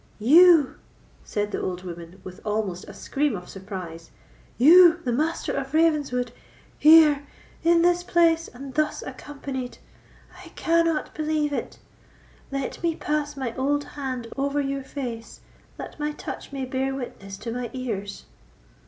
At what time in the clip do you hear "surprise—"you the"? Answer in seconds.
3.47-5.11